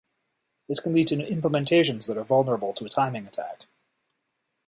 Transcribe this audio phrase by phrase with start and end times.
[0.67, 3.67] This can lead to implementations that are vulnerable to a timing attack.